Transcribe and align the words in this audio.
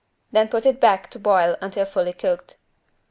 Then 0.31 0.47
put 0.47 0.65
it 0.65 0.81
back 0.81 1.11
to 1.11 1.19
boil 1.19 1.55
until 1.61 1.85
fully 1.85 2.13
cooked. 2.13 2.55